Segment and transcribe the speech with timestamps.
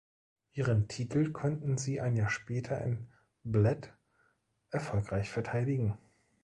[0.53, 3.07] Ihren Titel konnten sie ein Jahr später in
[3.43, 3.93] Bled
[4.71, 5.95] erfolgreich verteidigen.